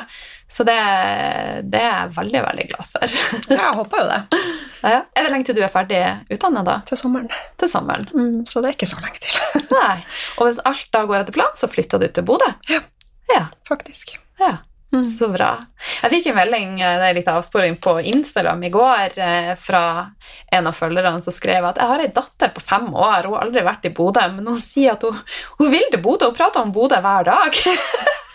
[0.52, 0.80] Så det,
[1.72, 3.20] det er jeg veldig, veldig glad for.
[3.52, 4.22] Ja, jeg håper jo det.
[4.82, 5.04] Ja.
[5.14, 6.00] Er det lenge til du er ferdig
[6.34, 6.80] utdannet, da?
[6.90, 7.28] Til sommeren.
[7.62, 8.08] Til sommeren?
[8.18, 10.00] Mm, så det er ikke så lenge til, Nei.
[10.42, 12.50] Og hvis alt da går etter planen, så flytter du til Bodø?
[12.72, 12.82] Ja.
[13.30, 13.44] Ja.
[13.70, 14.16] faktisk.
[14.42, 14.56] ja.
[14.92, 15.06] Mm.
[15.08, 15.54] Så bra.
[16.04, 19.84] Jeg fikk en melding eh, det er litt avsporing på Instagram i går eh, fra
[20.52, 23.46] en av følgerne som skrev at jeg har ei datter på fem år, hun har
[23.46, 25.16] aldri vært i Bodø, men hun sier at hun,
[25.62, 27.62] hun vil til Bodø, hun prater om Bodø hver dag.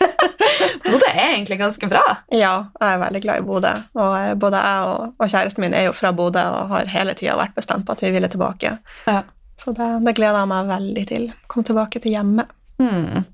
[0.87, 2.03] Bodø er egentlig ganske bra.
[2.33, 3.73] Ja, jeg er veldig glad i Bodø.
[3.99, 7.13] Og eh, både jeg og, og kjæresten min er jo fra Bodø og har hele
[7.17, 8.79] tida vært bestemt på at vi ville tilbake.
[9.05, 9.21] Ja.
[9.61, 11.29] Så det, det gleder jeg meg veldig til.
[11.49, 12.49] Kom tilbake til hjemmet.
[12.81, 13.25] Mm.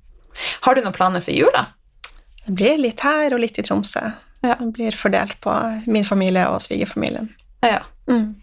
[0.67, 1.65] Har du noen planer for jula?
[2.45, 4.03] Det blir litt her og litt i Tromsø.
[4.43, 4.55] Ja.
[4.59, 5.53] Det blir fordelt på
[5.87, 7.29] min familie og svigerfamilien.
[7.63, 7.79] Ja.
[8.11, 8.33] Mm.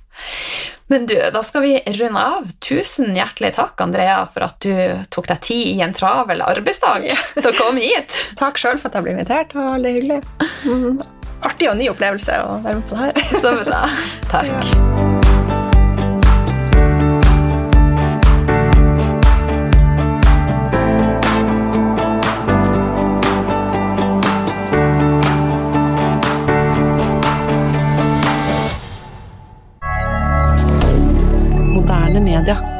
[0.90, 2.48] Men du, da skal vi runde av.
[2.64, 4.72] Tusen hjertelig takk, Andrea, for at du
[5.12, 7.18] tok deg tid i en travel arbeidsdag Ja.
[7.36, 8.16] til å komme hit.
[8.40, 9.52] Takk sjøl for at jeg ble invitert.
[9.52, 10.20] Det var veldig hyggelig.
[10.64, 10.90] Mm.
[11.46, 13.38] Artig og ny opplevelse å være med på det her.
[13.44, 13.84] Så bra.
[14.34, 15.09] Takk.
[32.30, 32.79] Media.